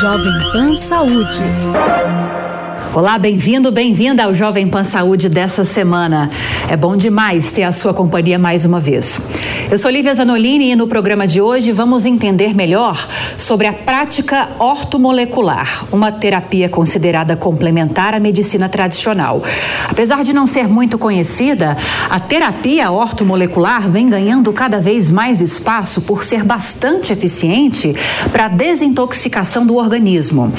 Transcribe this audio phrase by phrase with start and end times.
[0.00, 1.42] Jovem Pan Saúde.
[2.94, 6.30] Olá, bem-vindo, bem-vinda ao Jovem Pan Saúde dessa semana.
[6.70, 9.20] É bom demais ter a sua companhia mais uma vez.
[9.72, 14.50] Eu sou Lívia Zanolini e no programa de hoje vamos entender melhor sobre a prática
[14.58, 19.42] ortomolecular, uma terapia considerada complementar à medicina tradicional.
[19.88, 21.74] Apesar de não ser muito conhecida,
[22.10, 27.94] a terapia ortomolecular vem ganhando cada vez mais espaço por ser bastante eficiente
[28.30, 30.52] para a desintoxicação do organismo.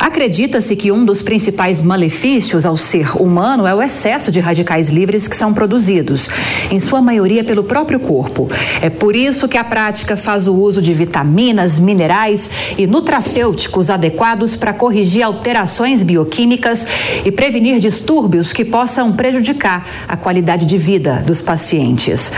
[0.00, 5.28] Acredita-se que um dos principais malefícios ao ser humano é o excesso de radicais livres
[5.28, 6.28] que são produzidos,
[6.70, 8.48] em sua maioria pelo próprio corpo.
[8.80, 14.56] É por isso que a prática faz o uso de vitaminas, minerais e nutracêuticos adequados
[14.56, 16.86] para corrigir alterações bioquímicas
[17.24, 22.32] e prevenir distúrbios que possam prejudicar a qualidade de vida dos pacientes.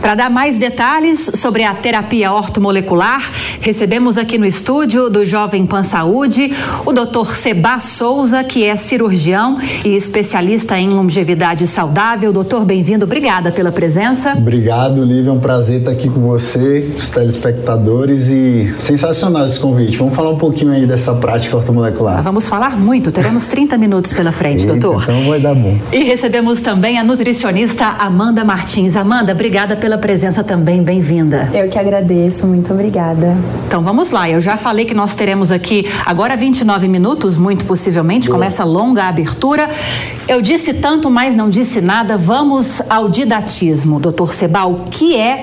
[0.00, 3.30] Para dar mais detalhes sobre a terapia ortomolecular,
[3.60, 6.52] recebemos aqui no estúdio do Jovem Pan Saúde
[6.86, 7.26] o Dr.
[7.26, 12.32] Seba Souza, que é cirurgião e especialista em longevidade saudável.
[12.32, 13.04] Doutor, bem-vindo.
[13.04, 14.32] Obrigada pela presença.
[14.32, 15.30] Obrigado, Lívia.
[15.30, 19.96] É um prazer estar aqui com você, os telespectadores e sensacional esse convite.
[19.96, 22.22] Vamos falar um pouquinho aí dessa prática ortomolecular.
[22.22, 23.10] Vamos falar muito.
[23.10, 25.02] Teremos 30 minutos pela frente, Eita, doutor.
[25.02, 25.76] Então vai dar bom.
[25.90, 28.94] E recebemos também a nutricionista Amanda Martins.
[28.94, 30.84] Amanda, obrigada pela presença também.
[30.84, 31.50] Bem-vinda.
[31.52, 32.46] Eu que agradeço.
[32.46, 33.36] Muito obrigada.
[33.66, 34.30] Então vamos lá.
[34.30, 38.28] Eu já falei que nós teremos aqui agora 29 minutos, muito possivelmente.
[38.28, 38.38] Boa.
[38.38, 39.68] Começa longa a abertura.
[40.28, 42.16] Eu disse tanto, mas não disse nada.
[42.16, 43.98] Vamos ao didatismo.
[43.98, 45.39] Doutor Sebal, o que é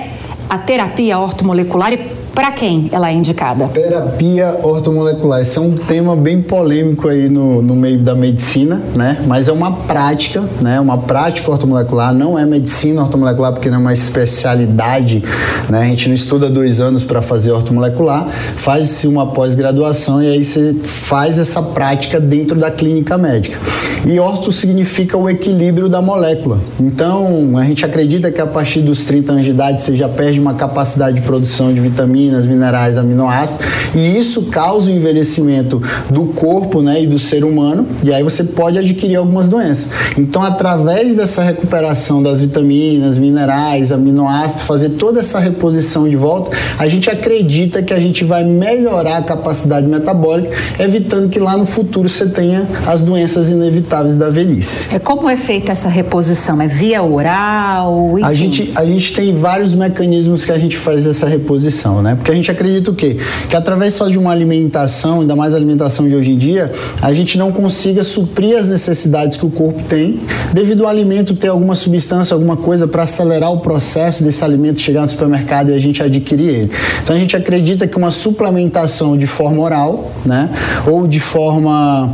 [0.50, 1.98] a terapia ortomolecular e
[2.38, 3.68] para quem ela é indicada?
[3.70, 5.42] Terapia ortomolecular.
[5.42, 9.24] Esse é um tema bem polêmico aí no, no meio da medicina, né?
[9.26, 10.80] Mas é uma prática, né?
[10.80, 12.14] Uma prática ortomolecular.
[12.14, 15.24] Não é medicina ortomolecular porque não é uma especialidade,
[15.68, 15.82] né?
[15.82, 18.28] A gente não estuda dois anos para fazer ortomolecular.
[18.28, 23.58] Faz-se uma pós-graduação e aí você faz essa prática dentro da clínica médica.
[24.06, 26.60] E orto significa o equilíbrio da molécula.
[26.80, 30.40] Então, a gente acredita que a partir dos 30 anos de idade você já perde
[30.40, 33.65] uma capacidade de produção de vitamina vitaminas, minerais, aminoácidos,
[33.95, 38.43] e isso causa o envelhecimento do corpo né, e do ser humano, e aí você
[38.43, 39.92] pode adquirir algumas doenças.
[40.17, 46.87] Então, através dessa recuperação das vitaminas, minerais, aminoácidos, fazer toda essa reposição de volta, a
[46.87, 52.10] gente acredita que a gente vai melhorar a capacidade metabólica, evitando que lá no futuro
[52.10, 54.87] você tenha as doenças inevitáveis da velhice.
[54.93, 56.61] É como é feita essa reposição?
[56.61, 58.17] É via oral?
[58.17, 58.26] Enfim.
[58.26, 62.07] A gente, a gente tem vários mecanismos que a gente faz essa reposição, né?
[62.16, 63.18] Porque a gente acredita o quê?
[63.50, 67.14] Que através só de uma alimentação, ainda mais a alimentação de hoje em dia, a
[67.14, 70.20] gente não consiga suprir as necessidades que o corpo tem,
[70.54, 75.02] devido ao alimento ter alguma substância, alguma coisa para acelerar o processo desse alimento chegar
[75.02, 76.72] no supermercado e a gente adquirir ele.
[77.04, 80.50] Então a gente acredita que uma suplementação de forma oral, né,
[80.86, 82.14] ou de forma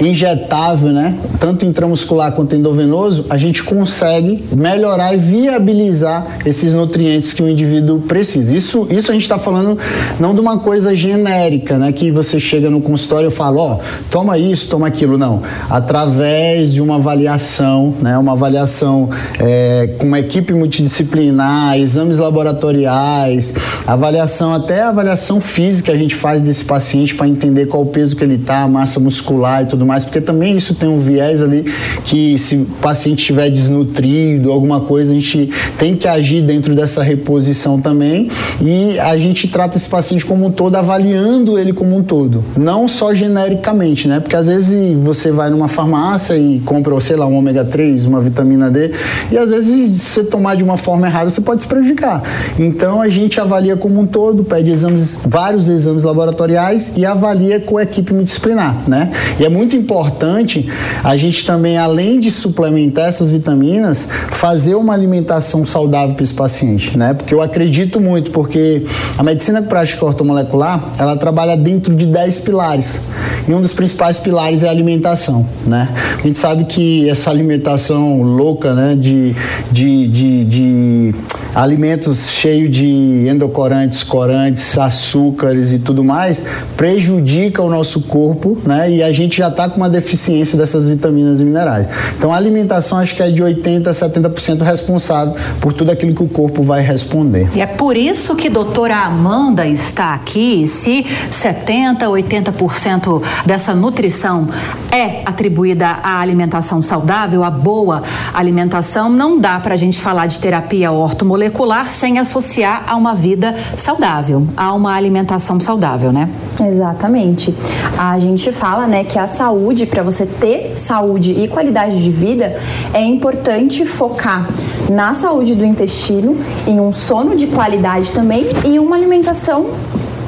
[0.00, 7.42] injetável, né, tanto intramuscular quanto endovenoso, a gente consegue melhorar e viabilizar esses nutrientes que
[7.42, 8.54] o indivíduo precisa.
[8.54, 9.78] Isso, isso a gente está falando
[10.18, 13.80] não de uma coisa genérica, né, que você chega no consultório e fala, ó, oh,
[14.10, 15.42] toma isso, toma aquilo, não.
[15.70, 23.54] Através de uma avaliação, né, uma avaliação é, com uma equipe multidisciplinar, exames laboratoriais,
[23.86, 28.24] avaliação até avaliação física a gente faz desse paciente para entender qual o peso que
[28.24, 31.64] ele está, massa muscular e tudo mais mais, porque também isso tem um viés ali
[32.04, 37.02] que se o paciente estiver desnutrido, alguma coisa, a gente tem que agir dentro dessa
[37.02, 38.28] reposição também
[38.60, 42.88] e a gente trata esse paciente como um todo, avaliando ele como um todo, não
[42.88, 44.20] só genericamente, né?
[44.20, 48.20] Porque às vezes você vai numa farmácia e compra, sei lá, um ômega 3, uma
[48.20, 48.92] vitamina D,
[49.30, 52.22] e às vezes se você tomar de uma forma errada, você pode se prejudicar.
[52.58, 57.76] Então a gente avalia como um todo, pede exames, vários exames laboratoriais e avalia com
[57.76, 59.12] a equipe multidisciplinar, né?
[59.38, 60.68] E é muito importante
[61.02, 66.96] a gente também, além de suplementar essas vitaminas, fazer uma alimentação saudável para esse paciente,
[66.96, 67.14] né?
[67.14, 68.84] Porque eu acredito muito, porque
[69.16, 73.00] a medicina prática ortomolecular, ela trabalha dentro de 10 pilares.
[73.46, 75.88] E um dos principais pilares é a alimentação, né?
[76.18, 79.34] A gente sabe que essa alimentação louca, né, de,
[79.70, 81.14] de, de, de
[81.54, 86.42] alimentos cheios de endocorantes, corantes, açúcares e tudo mais,
[86.76, 88.90] prejudica o nosso corpo, né?
[88.90, 91.86] E a gente já está está com uma deficiência dessas vitaminas e minerais.
[92.16, 96.22] Então a alimentação acho que é de 80% a 70% responsável por tudo aquilo que
[96.22, 97.48] o corpo vai responder.
[97.54, 104.48] E é por isso que a doutora Amanda está aqui, se 70%, 80% dessa nutrição
[104.90, 108.02] é atribuída à alimentação saudável, à boa
[108.34, 113.54] alimentação, não dá para a gente falar de terapia ortomolecular sem associar a uma vida
[113.76, 116.28] saudável, a uma alimentação saudável, né?
[116.60, 117.54] Exatamente.
[117.96, 119.51] A gente fala, né, que a saúde,
[119.86, 122.56] para você ter saúde e qualidade de vida,
[122.92, 124.48] é importante focar
[124.90, 129.70] na saúde do intestino, em um sono de qualidade também e uma alimentação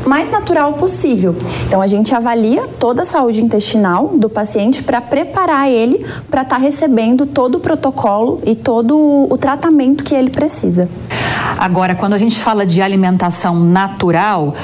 [0.06, 1.35] mais natural possível.
[1.67, 6.56] Então a gente avalia toda a saúde intestinal do paciente para preparar ele para estar
[6.56, 10.88] tá recebendo todo o protocolo e todo o tratamento que ele precisa.
[11.59, 14.55] Agora, quando a gente fala de alimentação natural,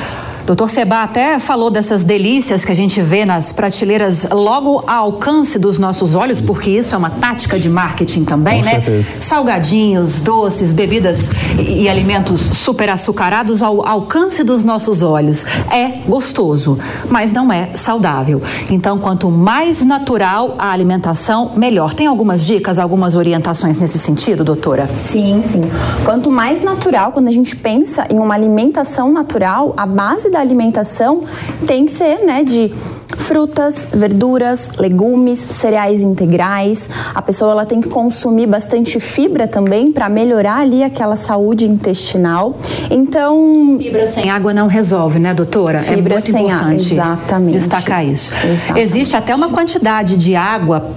[0.50, 5.60] Doutor Seba até falou dessas delícias que a gente vê nas prateleiras logo ao alcance
[5.60, 8.80] dos nossos olhos, porque isso é uma tática de marketing também, Com né?
[8.82, 9.06] Certeza.
[9.20, 15.46] Salgadinhos, doces, bebidas e, e alimentos super açucarados ao alcance dos nossos olhos.
[15.70, 16.76] É gostoso,
[17.08, 18.42] mas não é saudável.
[18.68, 21.94] Então, quanto mais natural a alimentação, melhor.
[21.94, 24.90] Tem algumas dicas, algumas orientações nesse sentido, doutora?
[24.98, 25.70] Sim, sim.
[26.04, 31.24] Quanto mais natural, quando a gente pensa em uma alimentação natural, a base da alimentação
[31.66, 32.72] tem que ser, né, de
[33.16, 36.88] frutas, verduras, legumes, cereais integrais.
[37.14, 42.56] A pessoa ela tem que consumir bastante fibra também para melhorar ali aquela saúde intestinal.
[42.90, 45.80] Então, fibra sem água não resolve, né, doutora?
[45.80, 47.52] Fibra é muito sem importante exatamente.
[47.52, 48.32] destacar isso.
[48.44, 48.84] Exatamente.
[48.84, 50.90] Existe até uma quantidade de água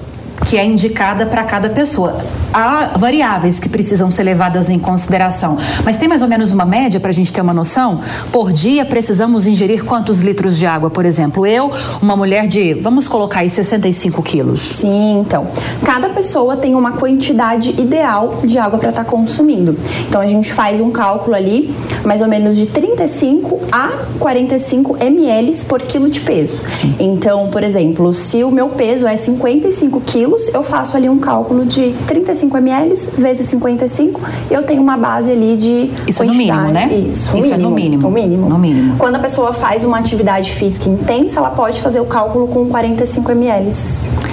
[0.45, 2.17] que é indicada para cada pessoa.
[2.53, 6.99] Há variáveis que precisam ser levadas em consideração, mas tem mais ou menos uma média
[6.99, 7.99] para a gente ter uma noção?
[8.31, 11.47] Por dia precisamos ingerir quantos litros de água, por exemplo?
[11.47, 14.61] Eu, uma mulher de, vamos colocar aí 65 quilos.
[14.61, 15.47] Sim, então.
[15.83, 19.75] Cada pessoa tem uma quantidade ideal de água para estar tá consumindo.
[20.07, 21.73] Então a gente faz um cálculo ali,
[22.05, 26.61] mais ou menos de 35 a 45 ml por quilo de peso.
[26.69, 26.95] Sim.
[26.99, 31.65] Então, por exemplo, se o meu peso é 55 quilos, eu faço ali um cálculo
[31.65, 36.49] de 35 ml vezes 55 e eu tenho uma base ali de Isso quantidade.
[36.49, 36.93] é no mínimo, né?
[36.93, 38.03] Isso, Isso mínimo, é no mínimo.
[38.03, 38.49] No mínimo.
[38.49, 38.95] No mínimo.
[38.97, 43.31] Quando a pessoa faz uma atividade física intensa, ela pode fazer o cálculo com 45
[43.31, 43.69] ml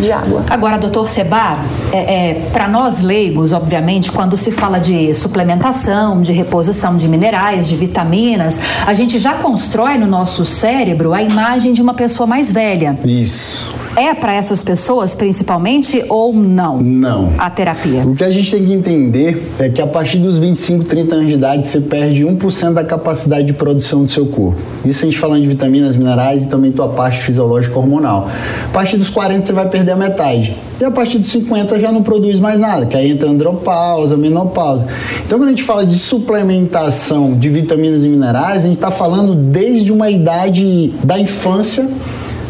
[0.01, 0.45] de água.
[0.49, 6.33] Agora, doutor Sebar, é, é, para nós leigos, obviamente, quando se fala de suplementação, de
[6.33, 11.83] reposição de minerais, de vitaminas, a gente já constrói no nosso cérebro a imagem de
[11.83, 12.99] uma pessoa mais velha.
[13.05, 13.80] Isso.
[13.97, 16.81] É para essas pessoas principalmente ou não?
[16.81, 17.33] Não.
[17.37, 18.03] A terapia.
[18.03, 21.27] O que a gente tem que entender é que a partir dos 25, 30 anos
[21.27, 24.57] de idade você perde 1% da capacidade de produção do seu corpo.
[24.85, 28.31] Isso a gente falando de vitaminas, minerais e também tua parte fisiológica hormonal.
[28.67, 30.57] A partir dos 40 você vai perder a metade.
[30.81, 34.87] E a partir dos 50 já não produz mais nada, que aí entra andropausa, menopausa.
[35.27, 39.35] Então quando a gente fala de suplementação de vitaminas e minerais, a gente está falando
[39.35, 41.89] desde uma idade da infância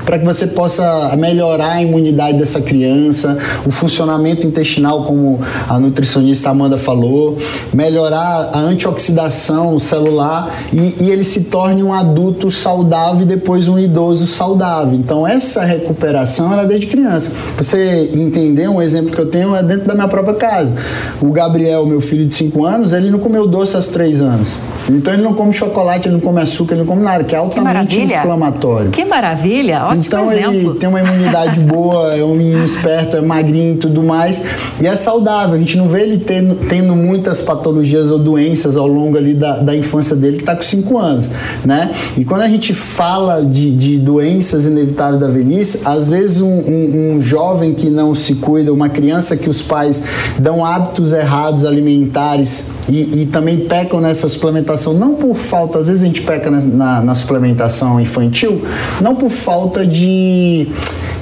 [0.05, 3.37] para que você possa melhorar a imunidade dessa criança,
[3.67, 7.37] o funcionamento intestinal, como a nutricionista Amanda falou,
[7.73, 13.79] melhorar a antioxidação celular e, e ele se torne um adulto saudável e depois um
[13.79, 14.95] idoso saudável.
[14.95, 17.31] Então, essa recuperação era desde criança.
[17.55, 20.73] Pra você entender, um exemplo que eu tenho é dentro da minha própria casa.
[21.21, 24.57] O Gabriel, meu filho de 5 anos, ele não comeu doce aos 3 anos.
[24.89, 27.39] Então ele não come chocolate, ele não come açúcar, ele não come nada, que é
[27.39, 28.91] altamente que inflamatório.
[28.91, 30.55] Que maravilha, ótimo então exemplo.
[30.55, 34.41] ele tem uma imunidade boa, é um menino esperto, é magrinho e tudo mais,
[34.81, 35.57] e é saudável.
[35.57, 39.59] A gente não vê ele tendo, tendo muitas patologias ou doenças ao longo ali da,
[39.59, 41.27] da infância dele, que está com 5 anos,
[41.65, 41.91] né?
[42.17, 47.15] E quando a gente fala de, de doenças inevitáveis da velhice, às vezes um, um,
[47.17, 50.03] um jovem que não se cuida, uma criança que os pais
[50.39, 56.03] dão hábitos errados alimentares e, e também pecam nessa suplementação, não por falta, às vezes
[56.03, 58.63] a gente peca na, na, na suplementação infantil,
[59.01, 60.67] não por falta de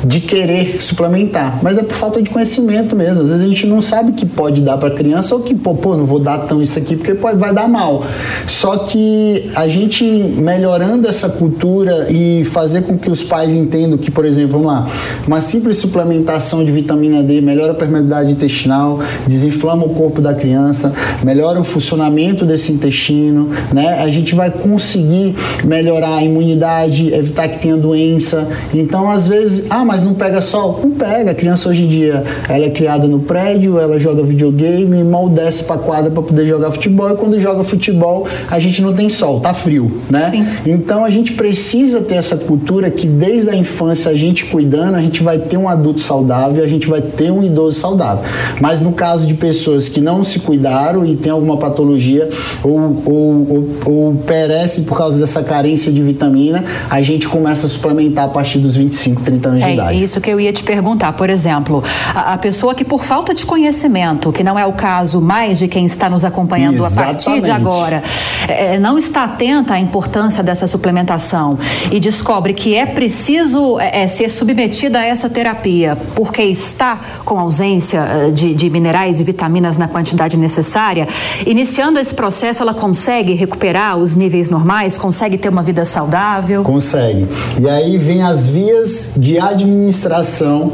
[0.05, 3.23] de querer suplementar, mas é por falta de conhecimento mesmo.
[3.23, 5.97] Às vezes a gente não sabe que pode dar para criança ou que, pô, pô,
[5.97, 8.05] não vou dar tão isso aqui porque pode, vai dar mal.
[8.47, 14.11] Só que a gente melhorando essa cultura e fazer com que os pais entendam que,
[14.11, 14.87] por exemplo, vamos lá,
[15.27, 20.93] uma simples suplementação de vitamina D melhora a permeabilidade intestinal, desinflama o corpo da criança,
[21.25, 24.01] melhora o funcionamento desse intestino, né?
[24.01, 28.49] A gente vai conseguir melhorar a imunidade, evitar que tenha doença.
[28.73, 30.81] Então, às vezes, ah, mas não pega sol?
[30.83, 31.31] Não pega.
[31.31, 35.65] A criança hoje em dia, ela é criada no prédio, ela joga videogame, mal desce
[35.65, 37.11] pra quadra para poder jogar futebol.
[37.11, 40.23] E quando joga futebol, a gente não tem sol, tá frio, né?
[40.23, 40.47] Sim.
[40.67, 45.01] Então a gente precisa ter essa cultura que desde a infância a gente cuidando, a
[45.01, 48.23] gente vai ter um adulto saudável, a gente vai ter um idoso saudável.
[48.61, 52.29] Mas no caso de pessoas que não se cuidaram e tem alguma patologia
[52.63, 57.71] ou, ou, ou, ou perecem por causa dessa carência de vitamina, a gente começa a
[57.71, 59.78] suplementar a partir dos 25, 30 anos é, de idade.
[59.87, 61.13] É isso que eu ia te perguntar.
[61.13, 61.83] Por exemplo,
[62.15, 65.69] a, a, pessoa que por falta de conhecimento, que não é o caso mais de
[65.69, 67.01] quem está nos acompanhando Exatamente.
[67.01, 68.03] a partir de agora,
[68.49, 71.59] é, não está atenta à importância dessa suplementação
[71.91, 77.39] e descobre que é preciso é, é ser submetida a essa terapia porque está com
[77.39, 81.07] ausência é, de, de minerais e vitaminas na quantidade necessária,
[81.47, 86.63] iniciando esse processo, ela consegue recuperar os níveis normais, consegue ter uma vida saudável?
[86.63, 87.27] Consegue.
[87.59, 89.68] E aí vem as vias de administração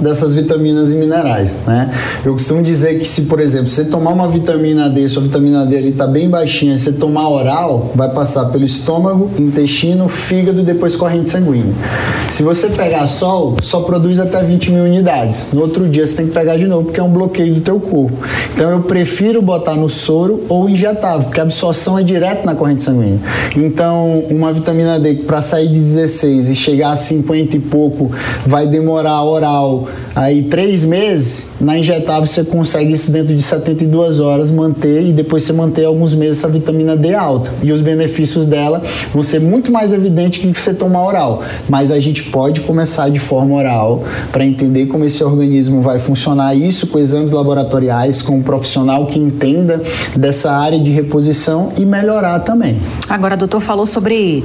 [0.01, 1.91] dessas vitaminas e minerais, né?
[2.25, 5.77] Eu costumo dizer que se, por exemplo, você tomar uma vitamina D, sua vitamina D
[5.77, 10.97] ali está bem baixinha, você tomar oral, vai passar pelo estômago, intestino, fígado e depois
[10.97, 11.75] corrente sanguínea.
[12.31, 15.49] Se você pegar sol, só produz até 20 mil unidades.
[15.53, 17.79] No outro dia você tem que pegar de novo, porque é um bloqueio do teu
[17.79, 18.17] corpo.
[18.55, 22.83] Então eu prefiro botar no soro ou injetável, porque a absorção é direto na corrente
[22.83, 23.19] sanguínea.
[23.57, 28.11] Então, uma vitamina D para sair de 16 e chegar a 50 e pouco
[28.47, 34.51] vai demorar oral aí três meses, na injetável você consegue isso dentro de 72 horas
[34.51, 37.53] manter e depois você manter alguns meses essa vitamina D alta.
[37.63, 41.43] E os benefícios dela vão ser muito mais evidentes que você tomar oral.
[41.69, 46.55] Mas a gente pode começar de forma oral para entender como esse organismo vai funcionar,
[46.55, 49.83] isso com exames laboratoriais, com um profissional que entenda
[50.17, 52.79] dessa área de reposição e melhorar também.
[53.09, 54.45] Agora, doutor falou sobre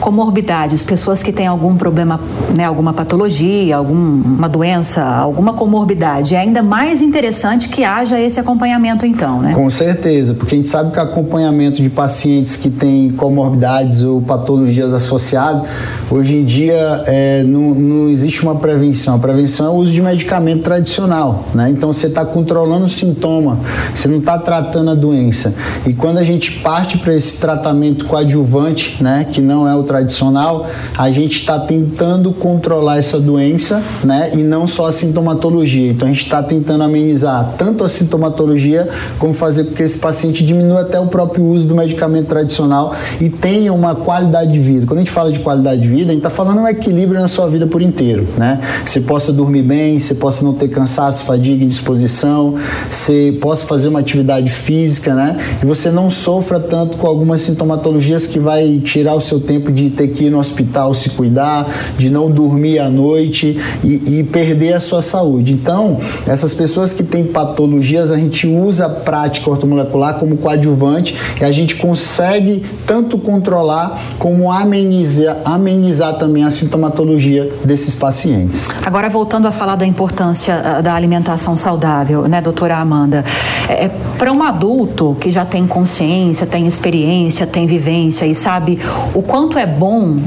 [0.00, 2.18] comorbidades, pessoas que têm algum problema,
[2.54, 6.34] né, alguma patologia, alguma doença, alguma comorbidade.
[6.34, 9.54] É ainda mais interessante que haja esse acompanhamento, então, né?
[9.54, 14.94] Com certeza, porque a gente sabe que acompanhamento de pacientes que têm comorbidades ou patologias
[14.94, 15.68] associadas,
[16.10, 19.16] hoje em dia é, não, não existe uma prevenção.
[19.16, 21.70] A prevenção é o uso de medicamento tradicional, né?
[21.70, 23.58] Então você está controlando o sintoma,
[23.94, 25.54] você não está tratando a doença.
[25.86, 30.66] E quando a gente parte para esse tratamento coadjuvante, né, que não é o tradicional,
[30.96, 33.69] a gente está tentando controlar essa doença,
[34.04, 35.90] né, e não só a sintomatologia.
[35.90, 40.44] Então a gente está tentando amenizar tanto a sintomatologia como fazer com que esse paciente
[40.44, 44.86] diminua até o próprio uso do medicamento tradicional e tenha uma qualidade de vida.
[44.86, 47.28] Quando a gente fala de qualidade de vida, a gente está falando um equilíbrio na
[47.28, 48.60] sua vida por inteiro, né?
[48.84, 52.54] Você possa dormir bem, você possa não ter cansaço, fadiga, indisposição,
[52.88, 55.36] você possa fazer uma atividade física, né?
[55.62, 59.90] E você não sofra tanto com algumas sintomatologias que vai tirar o seu tempo de
[59.90, 61.66] ter que ir no hospital se cuidar,
[61.98, 63.49] de não dormir à noite
[63.82, 65.52] e, e perder a sua saúde.
[65.52, 71.44] Então, essas pessoas que têm patologias, a gente usa a prática ortomolecular como coadjuvante e
[71.44, 78.64] a gente consegue tanto controlar como amenizar, amenizar também a sintomatologia desses pacientes.
[78.84, 83.24] Agora, voltando a falar da importância ah, da alimentação saudável, né, doutora Amanda?
[83.68, 88.78] É, é Para um adulto que já tem consciência, tem experiência, tem vivência e sabe
[89.14, 90.18] o quanto é bom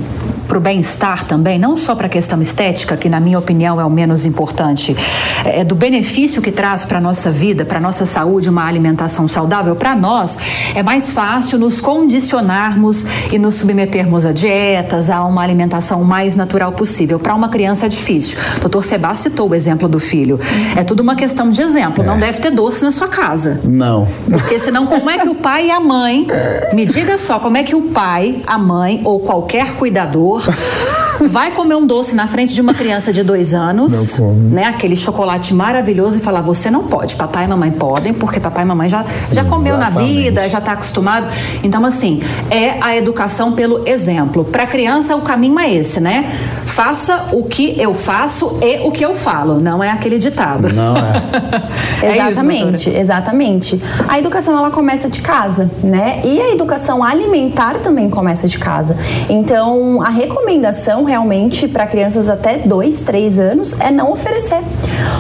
[0.54, 3.84] para o bem-estar também, não só para a questão estética, que na minha opinião é
[3.84, 4.96] o menos importante,
[5.44, 9.28] é do benefício que traz para a nossa vida, para a nossa saúde, uma alimentação
[9.28, 10.38] saudável, para nós
[10.76, 16.72] é mais fácil nos condicionarmos e nos submetermos a dietas, a uma alimentação mais natural
[16.72, 17.18] possível.
[17.18, 18.38] Para uma criança é difícil.
[18.58, 20.40] O doutor Sebá citou o exemplo do filho.
[20.78, 22.04] É tudo uma questão de exemplo.
[22.04, 22.08] É.
[22.08, 23.60] Não deve ter doce na sua casa.
[23.64, 24.08] Não.
[24.30, 26.28] Porque senão, como é que o pai e a mãe,
[26.74, 30.43] me diga só, como é que o pai, a mãe ou qualquer cuidador
[31.30, 34.50] vai comer um doce na frente de uma criança de dois anos, não come.
[34.50, 34.66] né?
[34.66, 38.66] Aquele chocolate maravilhoso e falar: você não pode, papai e mamãe podem, porque papai e
[38.66, 41.28] mamãe já, já comeu na vida, já está acostumado.
[41.64, 44.44] Então, assim, é a educação pelo exemplo.
[44.44, 46.32] Para a criança, o caminho é esse, né?
[46.66, 49.60] Faça o que eu faço e o que eu falo.
[49.60, 50.70] Não é aquele ditado.
[50.74, 52.02] Não é.
[52.02, 53.84] é exatamente, isso, exatamente.
[54.08, 56.22] A educação ela começa de casa, né?
[56.24, 58.98] E a educação alimentar também começa de casa.
[59.30, 64.62] Então, a recomendação realmente para crianças até 2, 3 anos é não oferecer.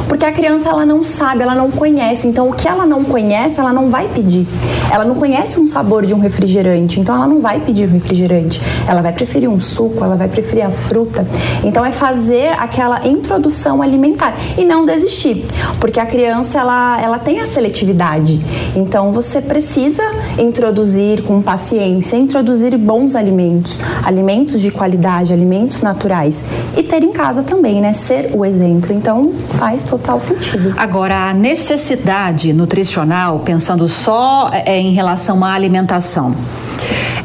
[0.08, 2.27] Porque a criança ela não sabe, ela não conhece.
[2.27, 4.48] Então o que ela não conhece, ela não vai pedir.
[4.91, 8.62] Ela não conhece um sabor de um refrigerante, então ela não vai pedir um refrigerante.
[8.88, 11.25] Ela vai preferir um suco, ela vai preferir a fruta.
[11.63, 15.46] Então é fazer aquela introdução alimentar e não desistir,
[15.79, 18.41] porque a criança ela, ela tem a seletividade.
[18.75, 20.03] Então você precisa
[20.38, 26.43] introduzir com paciência, introduzir bons alimentos, alimentos de qualidade, alimentos naturais
[26.75, 27.93] e ter em casa também, né?
[27.93, 28.93] Ser o exemplo.
[28.93, 30.74] Então faz total sentido.
[30.77, 36.36] Agora a necessidade nutricional, pensando só é, em relação à alimentação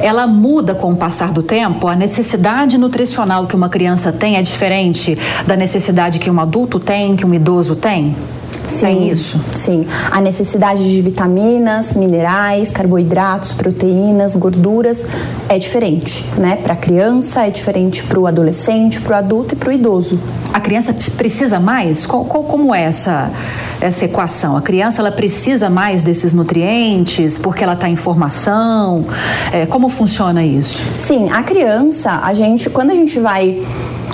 [0.00, 1.88] ela muda com o passar do tempo?
[1.88, 7.16] A necessidade nutricional que uma criança tem é diferente da necessidade que um adulto tem,
[7.16, 8.14] que um idoso tem?
[8.68, 9.40] Sim, tem isso?
[9.54, 9.86] Sim.
[10.10, 15.06] A necessidade de vitaminas, minerais, carboidratos, proteínas, gorduras
[15.48, 16.56] é diferente, né?
[16.56, 20.20] Para a criança é diferente para o adolescente, para o adulto e para o idoso.
[20.52, 22.06] A criança precisa mais?
[22.06, 23.30] Qual, qual, como é essa,
[23.80, 24.56] essa equação?
[24.56, 29.04] A criança ela precisa mais desses nutrientes porque ela está em formação?
[29.52, 30.82] É, como funciona isso?
[30.94, 33.62] Sim, a criança, a gente, quando a gente vai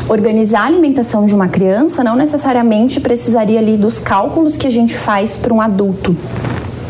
[0.09, 4.95] organizar a alimentação de uma criança não necessariamente precisaria ali dos cálculos que a gente
[4.95, 6.15] faz para um adulto.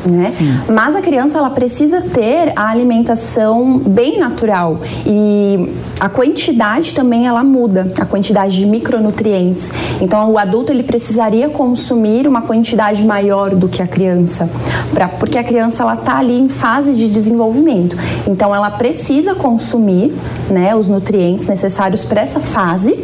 [0.04, 0.26] Né?
[0.70, 7.42] Mas a criança ela precisa ter a alimentação bem natural e a quantidade também ela
[7.42, 9.70] muda, a quantidade de micronutrientes.
[10.02, 14.48] Então o adulto ele precisaria consumir uma quantidade maior do que a criança,
[14.92, 17.96] pra, porque a criança ela está ali em fase de desenvolvimento.
[18.28, 20.12] Então ela precisa consumir,
[20.50, 22.98] né, os nutrientes necessários para essa fase.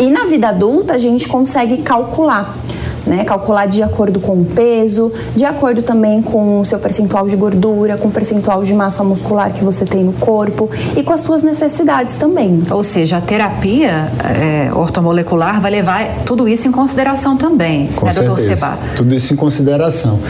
[0.00, 2.56] E na vida adulta a gente consegue calcular
[3.10, 3.24] né?
[3.24, 7.96] Calcular de acordo com o peso, de acordo também com o seu percentual de gordura,
[7.96, 11.42] com o percentual de massa muscular que você tem no corpo e com as suas
[11.42, 12.62] necessidades também.
[12.70, 18.12] Ou seja, a terapia é, ortomolecular vai levar tudo isso em consideração também, com né,
[18.12, 18.34] certeza.
[18.34, 18.78] doutor Seba?
[18.94, 20.20] Tudo isso em consideração.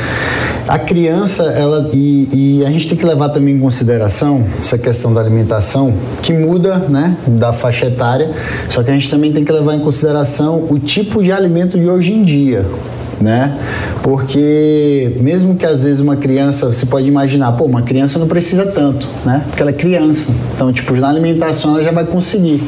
[0.68, 2.28] A criança, ela e,
[2.60, 6.76] e, a gente tem que levar também em consideração essa questão da alimentação, que muda,
[6.76, 8.30] né, da faixa etária.
[8.68, 11.88] Só que a gente também tem que levar em consideração o tipo de alimento de
[11.88, 12.64] hoje em dia
[13.20, 13.56] né?
[14.02, 18.66] Porque mesmo que às vezes uma criança, você pode imaginar, pô, uma criança não precisa
[18.66, 19.42] tanto, né?
[19.48, 20.28] Porque ela é criança.
[20.54, 22.62] Então, tipo, na alimentação ela já vai conseguir.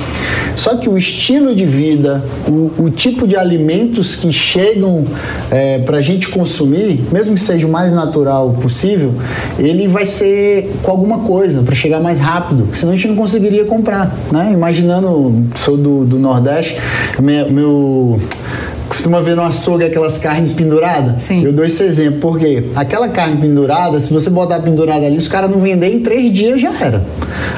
[0.54, 5.02] Só que o estilo de vida, o, o tipo de alimentos que chegam
[5.50, 9.14] é, para a gente consumir, mesmo que seja o mais natural possível,
[9.58, 13.64] ele vai ser com alguma coisa para chegar mais rápido, senão a gente não conseguiria
[13.64, 14.50] comprar, né?
[14.52, 16.78] Imaginando, sou do, do Nordeste,
[17.18, 18.20] meu, meu
[18.92, 21.22] costuma ver no açougue aquelas carnes penduradas?
[21.22, 21.42] Sim.
[21.42, 25.50] Eu dou esse exemplo, porque aquela carne pendurada, se você botar pendurada ali, os caras
[25.50, 27.02] não vender em três dias já era.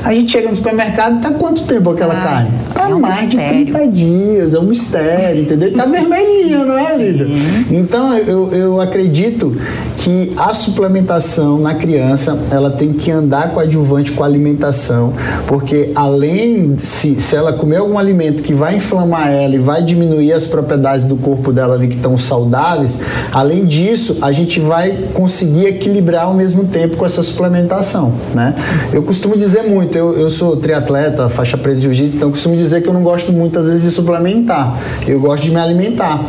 [0.05, 2.51] A gente chega no supermercado, tá quanto tempo aquela ah, carne?
[2.73, 3.65] Tá é um mais mistério.
[3.65, 5.73] de 30 dias, é um mistério, entendeu?
[5.73, 7.27] Tá vermelhinha, não é, Lívia?
[7.71, 9.57] Então, eu, eu acredito
[9.97, 15.15] que a suplementação na criança, ela tem que andar com adjuvante com a alimentação,
[15.49, 20.33] porque além, se, se ela comer algum alimento que vai inflamar ela e vai diminuir
[20.33, 23.01] as propriedades do corpo dela ali que estão saudáveis,
[23.33, 28.55] além disso, a gente vai conseguir equilibrar ao mesmo tempo com essa suplementação, né?
[28.93, 32.83] Eu costumo dizer muito, eu, eu sou triatleta, faixa preta de jiu-jitsu, então costumo dizer
[32.83, 36.23] que eu não gosto muitas vezes de suplementar, eu gosto de me alimentar,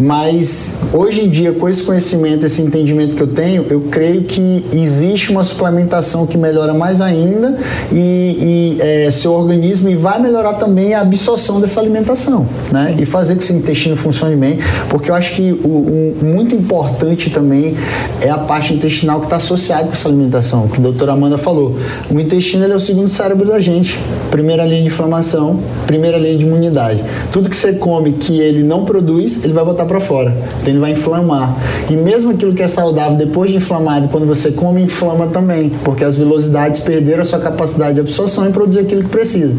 [0.00, 4.64] mas hoje em dia, com esse conhecimento, esse entendimento que eu tenho, eu creio que
[4.72, 7.56] existe uma suplementação que melhora mais ainda
[7.92, 12.94] e, e é, seu organismo e vai melhorar também a absorção dessa alimentação, né?
[12.96, 13.02] Sim.
[13.02, 14.58] E fazer que seu intestino funcione bem,
[14.88, 17.76] porque eu acho que o, o muito importante também
[18.20, 21.76] é a parte intestinal que está associada com essa alimentação, que a doutora Amanda falou.
[22.10, 23.98] O intestino é o segundo cérebro da gente.
[24.30, 27.02] Primeira linha de inflamação, primeira linha de imunidade.
[27.32, 30.32] Tudo que você come que ele não produz, ele vai botar para fora.
[30.60, 31.56] Então ele vai inflamar.
[31.90, 36.04] E mesmo aquilo que é saudável depois de inflamado, quando você come, inflama também, porque
[36.04, 39.56] as velocidades perderam a sua capacidade de absorção e produzir aquilo que precisa.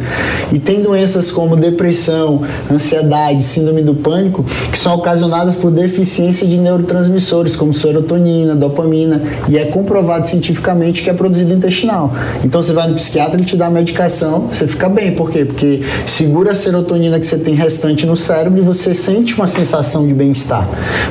[0.50, 6.58] E tem doenças como depressão, ansiedade, síndrome do pânico, que são ocasionadas por deficiência de
[6.58, 12.14] neurotransmissores, como serotonina, dopamina, e é comprovado cientificamente que é produzido intestinal.
[12.42, 15.14] Então você vai no psiquiatra, ele te dá medicação, você fica bem.
[15.14, 15.44] Por quê?
[15.44, 20.08] Porque segura a serotonina que você tem restante no cérebro e você sente uma sensação
[20.08, 20.68] de bem-estar.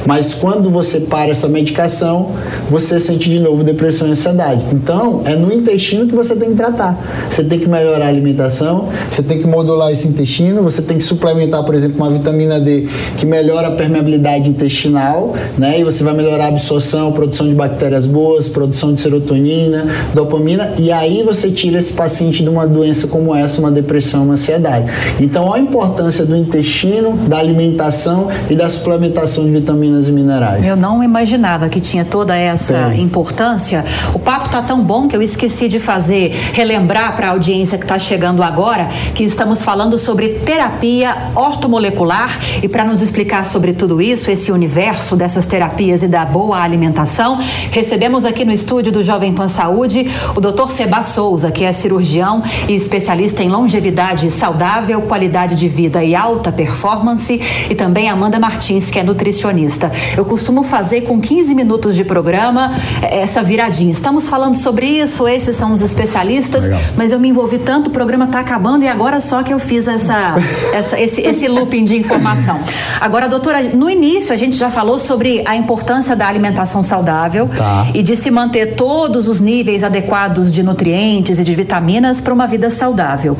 [0.07, 2.31] Mas quando você para essa medicação,
[2.71, 4.65] você sente de novo depressão e ansiedade.
[4.73, 6.99] Então, é no intestino que você tem que tratar.
[7.29, 11.05] Você tem que melhorar a alimentação, você tem que modular esse intestino, você tem que
[11.05, 12.87] suplementar, por exemplo, uma vitamina D
[13.17, 15.81] que melhora a permeabilidade intestinal, né?
[15.81, 20.91] E você vai melhorar a absorção, produção de bactérias boas, produção de serotonina, dopamina, e
[20.91, 24.91] aí você tira esse paciente de uma doença como essa, uma depressão, uma ansiedade.
[25.21, 30.67] Então, olha a importância do intestino, da alimentação e da suplementação de vitaminas e minerais.
[30.67, 33.03] Eu não imaginava que tinha toda essa Sim.
[33.03, 33.85] importância.
[34.13, 37.85] O papo tá tão bom que eu esqueci de fazer, relembrar para a audiência que
[37.85, 44.03] está chegando agora, que estamos falando sobre terapia ortomolecular e para nos explicar sobre tudo
[44.03, 47.39] isso, esse universo dessas terapias e da boa alimentação,
[47.71, 50.67] recebemos aqui no estúdio do Jovem Pan Saúde o Dr.
[50.69, 56.51] Seba Souza, que é cirurgião e especialista em longevidade saudável, qualidade de vida e alta
[56.51, 59.91] performance, e também Amanda Martins, que é nutricionista.
[60.17, 63.91] Eu costumo fazer com 15 minutos de programa eh, essa viradinha.
[63.91, 66.81] Estamos falando sobre isso, esses são os especialistas, Legal.
[66.97, 69.89] mas eu me envolvi tanto, o programa está acabando e agora só que eu fiz
[69.89, 70.37] essa,
[70.73, 72.61] essa esse, esse looping de informação.
[73.01, 77.89] Agora, doutora, no início a gente já falou sobre a importância da alimentação saudável tá.
[77.95, 82.47] e de se manter todos os níveis adequados de nutrientes e de vitaminas para uma
[82.47, 83.37] vida saudável.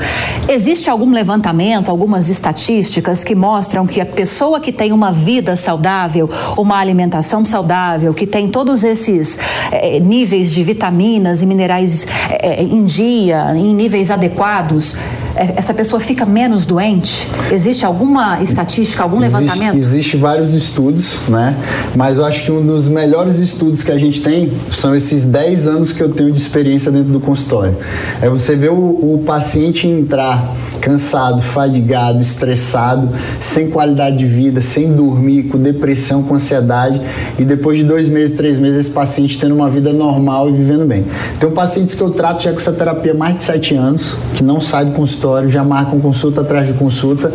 [0.49, 6.29] Existe algum levantamento, algumas estatísticas que mostram que a pessoa que tem uma vida saudável,
[6.57, 9.39] uma alimentação saudável, que tem todos esses
[9.71, 14.97] eh, níveis de vitaminas e minerais eh, em dia, em níveis adequados,
[15.30, 17.29] é, essa pessoa fica menos doente?
[17.51, 19.77] Existe alguma estatística, algum existe, levantamento?
[19.77, 21.57] Existe vários estudos, né?
[21.95, 25.67] Mas eu acho que um dos melhores estudos que a gente tem são esses 10
[25.67, 27.77] anos que eu tenho de experiência dentro do consultório.
[28.21, 34.93] É você ver o, o paciente entrar cansado, fadigado, estressado, sem qualidade de vida, sem
[34.93, 37.01] dormir, com depressão, com ansiedade,
[37.39, 40.87] e depois de dois meses, três meses, esse paciente tendo uma vida normal e vivendo
[40.87, 41.05] bem.
[41.39, 44.43] Tem pacientes que eu trato já com essa terapia há mais de sete anos, que
[44.43, 47.33] não sai do consultório, já marcam consulta atrás de consulta,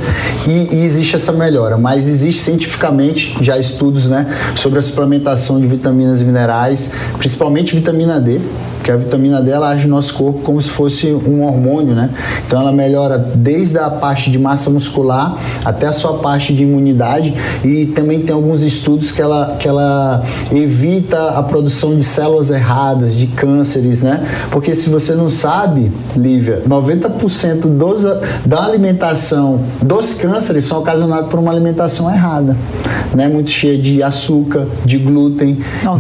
[0.47, 1.77] e, e existe essa melhora.
[1.77, 8.19] Mas existe cientificamente já estudos né, sobre a suplementação de vitaminas e minerais, principalmente vitamina
[8.19, 8.39] D,
[8.85, 12.11] que a vitamina D ela age no nosso corpo como se fosse um hormônio, né?
[12.45, 17.33] Então ela melhora desde a parte de massa muscular até a sua parte de imunidade
[17.63, 20.21] e também tem alguns estudos que ela, que ela
[20.51, 24.23] evita a produção de células erradas, de cânceres, né?
[24.51, 28.03] Porque se você não sabe, Lívia, 90% dos,
[28.45, 32.55] da alimentação dos cânceres são ocasionados por uma alimentação errada,
[33.15, 33.27] né?
[33.27, 35.99] Muito cheia de açúcar, de glúten, 90%.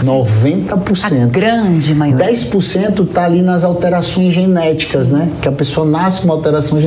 [0.00, 1.22] de 90%.
[1.22, 2.23] A grande maioria.
[2.24, 5.28] 10% está ali nas alterações genéticas, né?
[5.42, 6.78] Que a pessoa nasce com uma alteração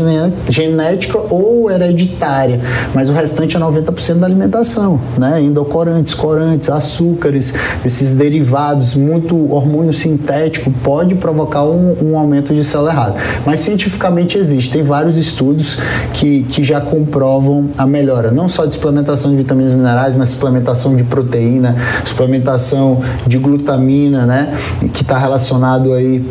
[0.50, 2.60] genética ou hereditária,
[2.94, 5.42] mas o restante é 90% da alimentação, né?
[5.42, 7.54] Endocorantes, corantes, açúcares,
[7.86, 13.16] esses derivados, muito hormônio sintético pode provocar um, um aumento de célula errada.
[13.46, 15.78] Mas cientificamente existem vários estudos
[16.14, 20.30] que, que já comprovam a melhora, não só de suplementação de vitaminas e minerais, mas
[20.30, 24.56] suplementação de proteína, suplementação de glutamina, né?
[24.94, 26.26] Que está relacionado aí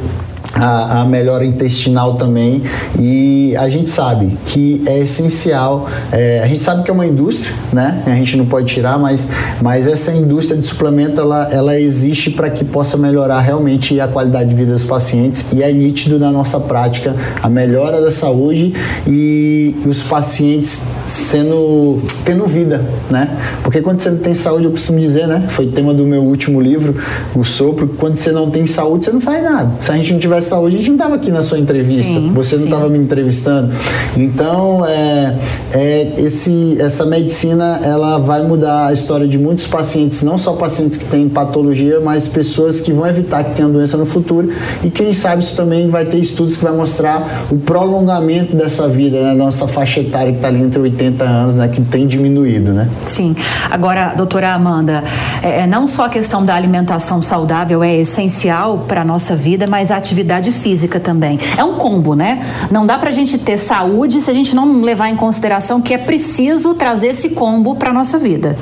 [0.57, 2.63] a, a, melhora intestinal também.
[2.99, 7.55] E a gente sabe que é essencial é, a gente sabe que é uma indústria
[7.73, 8.03] né?
[8.07, 9.29] A gente não pode tirar mas
[9.61, 14.49] mas essa indústria de suplemento ela, ela existe para que possa melhorar realmente a qualidade
[14.49, 15.47] de vida dos pacientes.
[15.53, 18.75] E é nítido na nossa prática a melhora da saúde
[19.07, 23.29] e os pacientes sendo tendo vida né?
[23.63, 25.45] Porque quando você não tem saúde eu costumo dizer né?
[25.49, 26.97] Foi tema do meu último livro
[27.35, 29.71] o sopro quando você não tem saúde você não faz nada.
[29.83, 32.33] Se a gente não tivesse saúde, a gente não estava aqui na sua entrevista, sim,
[32.35, 33.73] você não estava me entrevistando.
[34.17, 35.37] Então, é,
[35.75, 40.99] é, esse, essa medicina ela vai mudar a história de muitos pacientes, não só pacientes
[40.99, 44.53] que têm patologia, mas pessoas que vão evitar que tenham doença no futuro.
[44.83, 49.21] E quem sabe isso também vai ter estudos que vai mostrar o prolongamento dessa vida,
[49.21, 52.89] né, nossa faixa etária que está ali entre 80 anos, né, que tem diminuído, né?
[53.07, 53.35] Sim.
[53.71, 55.03] Agora, doutora Amanda,
[55.43, 59.67] é, é não só a questão da alimentação saudável é essencial para a nossa vida,
[59.69, 61.39] mas a atividade atividade física também.
[61.57, 62.45] É um combo, né?
[62.71, 65.99] Não dá pra gente ter saúde se a gente não levar em consideração que é
[65.99, 68.57] preciso trazer esse combo para nossa vida.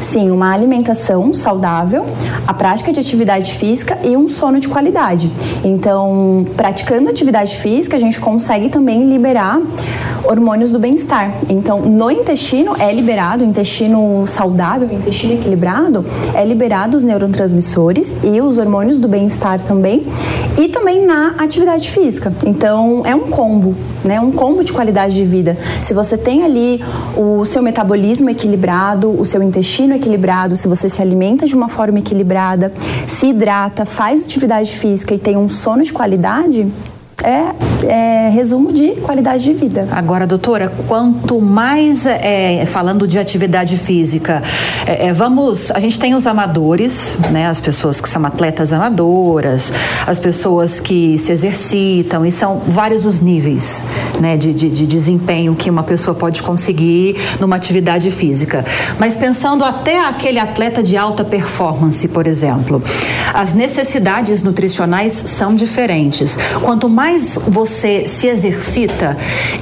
[0.00, 2.06] Sim, uma alimentação saudável,
[2.46, 5.30] a prática de atividade física e um sono de qualidade.
[5.64, 9.60] Então, praticando atividade física, a gente consegue também liberar
[10.24, 11.32] hormônios do bem-estar.
[11.48, 18.14] Então, no intestino é liberado, o intestino saudável, o intestino equilibrado, é liberado os neurotransmissores
[18.22, 20.06] e os hormônios do bem-estar também,
[20.58, 22.32] e também na atividade física.
[22.44, 24.20] Então, é um combo, né?
[24.20, 25.56] Um combo de qualidade de vida.
[25.82, 26.82] Se você tem ali
[27.16, 31.98] o seu metabolismo equilibrado, o seu intestino equilibrado, se você se alimenta de uma forma
[31.98, 32.72] equilibrada,
[33.06, 36.66] se hidrata, faz atividade física e tem um sono de qualidade,
[37.24, 37.54] é
[37.84, 39.86] é, resumo de qualidade de vida.
[39.90, 44.42] Agora, doutora, quanto mais é, falando de atividade física,
[44.86, 49.72] é, é, vamos, a gente tem os amadores, né, as pessoas que são atletas amadoras,
[50.06, 53.82] as pessoas que se exercitam e são vários os níveis,
[54.20, 58.64] né, de, de, de desempenho que uma pessoa pode conseguir numa atividade física.
[58.98, 62.82] Mas pensando até aquele atleta de alta performance, por exemplo,
[63.32, 66.38] as necessidades nutricionais são diferentes.
[66.62, 67.09] Quanto mais
[67.48, 69.16] você se exercita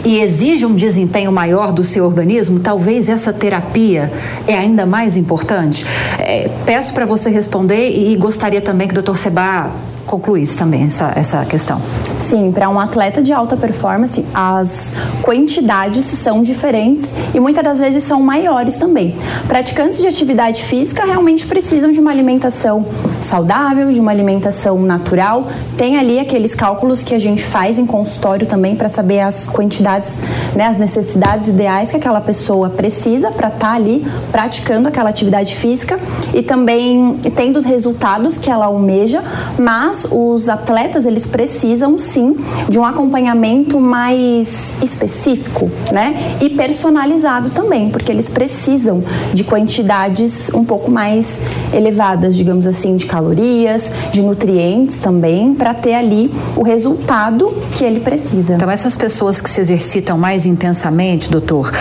[0.04, 4.12] e exige um desempenho maior do seu organismo, talvez essa terapia
[4.46, 5.84] é ainda mais importante.
[6.18, 9.72] É, peço para você responder e gostaria também que o doutor Seba
[10.08, 11.80] concluísse também essa, essa questão.
[12.18, 14.92] Sim, para um atleta de alta performance, as
[15.22, 19.14] quantidades são diferentes e muitas das vezes são maiores também.
[19.46, 22.84] Praticantes de atividade física realmente precisam de uma alimentação
[23.20, 25.46] saudável, de uma alimentação natural.
[25.76, 30.16] Tem ali aqueles cálculos que a gente faz em consultório também para saber as quantidades,
[30.54, 35.54] né, as necessidades ideais que aquela pessoa precisa para estar tá ali praticando aquela atividade
[35.54, 35.98] física
[36.32, 39.22] e também tendo os resultados que ela almeja,
[39.58, 42.36] mas mas os atletas eles precisam sim
[42.68, 46.36] de um acompanhamento mais específico, né?
[46.40, 51.40] E personalizado também, porque eles precisam de quantidades um pouco mais
[51.72, 58.00] elevadas, digamos assim, de calorias, de nutrientes também, para ter ali o resultado que ele
[58.00, 58.54] precisa.
[58.54, 61.72] Então essas pessoas que se exercitam mais intensamente, doutor,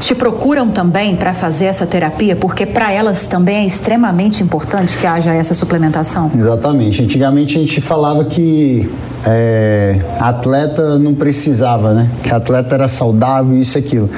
[0.00, 5.06] te procuram também para fazer essa terapia, porque para elas também é extremamente importante que
[5.06, 6.30] haja essa suplementação?
[6.34, 7.02] Exatamente.
[7.02, 8.90] Antigamente a gente falava que
[9.26, 12.08] é, atleta não precisava, né?
[12.22, 14.10] Que atleta era saudável, isso e aquilo.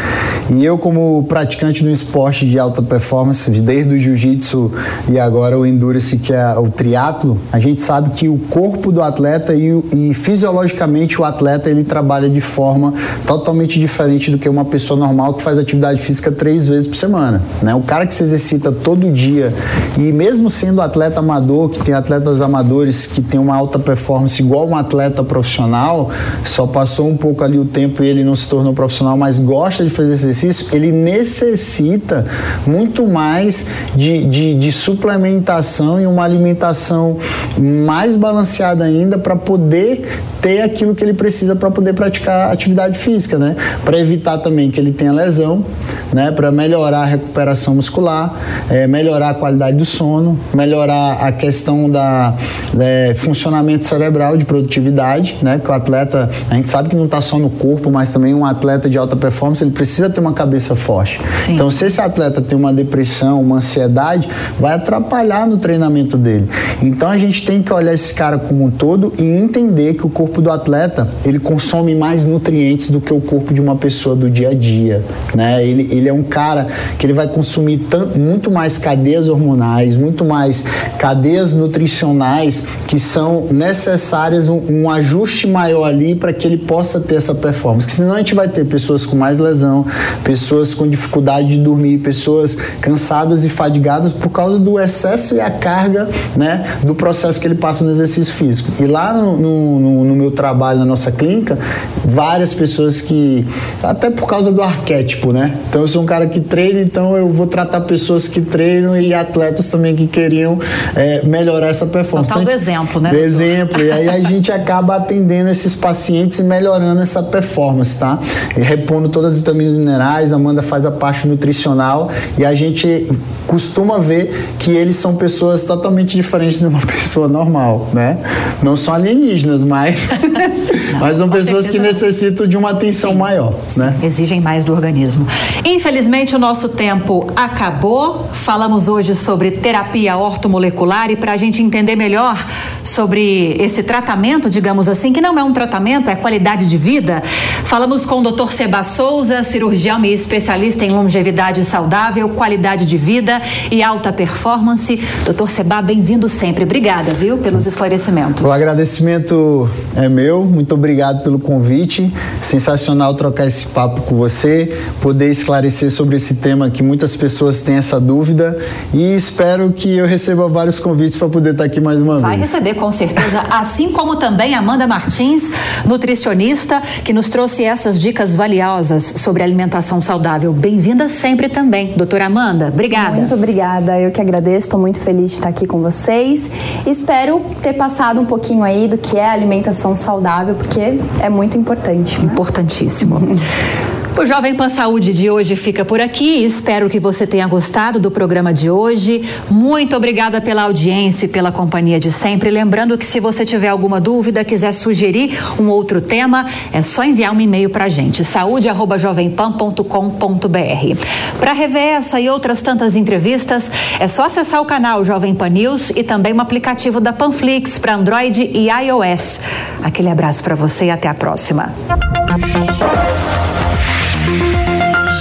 [0.50, 4.70] E eu, como praticante do esporte de alta performance, desde o jiu-jitsu
[5.08, 9.02] e agora o endurance, que é o triatlo, a gente sabe que o corpo do
[9.02, 12.94] atleta e, e fisiologicamente o atleta ele trabalha de forma
[13.26, 17.40] totalmente diferente do que uma pessoa normal que faz atividade física três vezes por semana,
[17.62, 17.74] né?
[17.74, 19.52] O cara que se exercita todo dia
[19.98, 24.68] e mesmo sendo atleta amador, que tem atletas amadores que tem uma alta performance igual
[24.68, 26.10] um atleta atleta profissional,
[26.44, 29.82] só passou um pouco ali o tempo e ele não se tornou profissional, mas gosta
[29.82, 32.26] de fazer exercício, ele necessita
[32.66, 37.16] muito mais de, de, de suplementação e uma alimentação
[37.58, 40.06] mais balanceada ainda para poder
[40.42, 43.54] ter aquilo que ele precisa para poder praticar atividade física, né?
[43.84, 45.64] Para evitar também que ele tenha lesão,
[46.12, 46.32] né?
[46.32, 48.34] Para melhorar a recuperação muscular,
[48.68, 52.34] é, melhorar a qualidade do sono, melhorar a questão da
[52.78, 55.58] é, funcionamento cerebral de produtividade, né?
[55.58, 58.44] Porque o atleta, a gente sabe que não está só no corpo, mas também um
[58.44, 61.20] atleta de alta performance, ele precisa ter uma cabeça forte.
[61.44, 61.54] Sim.
[61.54, 66.48] Então, se esse atleta tem uma depressão, uma ansiedade, vai atrapalhar no treinamento dele.
[66.82, 70.10] Então, a gente tem que olhar esse cara como um todo e entender que o
[70.10, 74.30] corpo do atleta, ele consome mais nutrientes do que o corpo de uma pessoa do
[74.30, 75.02] dia a dia,
[75.34, 75.64] né?
[75.64, 76.66] Ele, ele é um cara
[76.98, 80.64] que ele vai consumir tanto, muito mais cadeias hormonais, muito mais
[80.98, 87.16] cadeias nutricionais que são necessárias um, um ajuste maior ali para que ele possa ter
[87.16, 87.86] essa performance.
[87.86, 89.84] Porque senão a gente vai ter pessoas com mais lesão,
[90.24, 95.50] pessoas com dificuldade de dormir, pessoas cansadas e fadigadas por causa do excesso e a
[95.50, 98.70] carga, né, do processo que ele passa no exercício físico.
[98.82, 101.58] E lá no, no, no meu trabalho na nossa clínica,
[102.04, 103.46] várias pessoas que
[103.82, 105.56] até por causa do arquétipo, né?
[105.68, 109.12] Então eu sou um cara que treina, então eu vou tratar pessoas que treinam e
[109.12, 110.58] atletas também que queriam
[110.94, 112.28] é, melhorar essa performance.
[112.28, 113.10] Total então, do exemplo, né?
[113.10, 113.80] Do exemplo.
[113.80, 118.18] E aí a gente acaba atendendo esses pacientes e melhorando essa performance, tá?
[118.56, 122.54] E repondo todas as vitaminas e minerais, a Amanda faz a parte nutricional e a
[122.54, 123.08] gente
[123.46, 128.18] costuma ver que eles são pessoas totalmente diferentes de uma pessoa normal, né?
[128.62, 130.08] Não são alienígenas, mas,
[130.92, 133.18] Não, mas são pessoas que necessitam de uma atenção Sim.
[133.18, 133.80] maior, Sim.
[133.80, 133.96] né?
[134.02, 135.26] Exigem mais do organismo.
[135.64, 138.28] Infelizmente o nosso tempo acabou.
[138.32, 142.36] Falamos hoje sobre terapia ortomolecular e para a gente entender melhor
[142.84, 147.22] sobre esse tratamento, digamos assim, que não é um tratamento, é qualidade de vida,
[147.64, 148.50] falamos com o Dr.
[148.50, 155.00] Seba Souza, cirurgião e especialista em longevidade saudável, qualidade de vida e alta performance.
[155.24, 156.64] Doutor Seba, bem-vindo sempre.
[156.64, 158.44] Obrigada, viu, pelos esclarecimentos.
[158.44, 160.44] O agradecimento é meu.
[160.44, 162.12] Muito obrigado pelo convite.
[162.40, 167.76] Sensacional trocar esse papo com você, poder esclarecer sobre esse tema que muitas pessoas têm
[167.76, 168.58] essa dúvida
[168.92, 172.50] e espero que eu receba vários convites para poder estar aqui mais uma Vai vez.
[172.50, 175.52] Vai receber com certeza, assim como também Amanda Martins,
[175.84, 180.54] nutricionista, que nos trouxe essas dicas valiosas sobre alimentação saudável.
[180.54, 182.68] Bem-vinda sempre também, doutora Amanda.
[182.68, 183.16] Obrigada.
[183.16, 186.50] Muito obrigada, eu que agradeço, estou muito feliz de estar aqui com vocês.
[186.86, 192.18] Espero ter passado um pouquinho aí do que é alimentação saudável, porque é muito importante.
[192.18, 192.24] Né?
[192.24, 193.20] Importantíssimo.
[194.14, 196.44] O Jovem Pan Saúde de hoje fica por aqui.
[196.44, 199.22] Espero que você tenha gostado do programa de hoje.
[199.50, 202.50] Muito obrigada pela audiência e pela companhia de sempre.
[202.50, 207.34] Lembrando que se você tiver alguma dúvida, quiser sugerir um outro tema, é só enviar
[207.34, 210.96] um e-mail para a gente, saúde@jovempan.com.br.
[211.40, 215.90] Para rever essa e outras tantas entrevistas, é só acessar o canal Jovem Pan News
[215.90, 219.40] e também o aplicativo da Panflix para Android e iOS.
[219.82, 221.72] Aquele abraço para você e até a próxima.